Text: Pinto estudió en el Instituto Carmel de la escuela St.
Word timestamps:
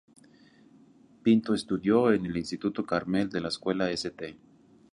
Pinto 1.21 1.53
estudió 1.53 2.11
en 2.11 2.25
el 2.25 2.35
Instituto 2.35 2.83
Carmel 2.87 3.29
de 3.29 3.39
la 3.39 3.49
escuela 3.49 3.91
St. 3.91 4.35